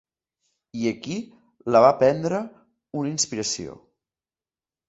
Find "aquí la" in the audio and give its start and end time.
0.91-1.81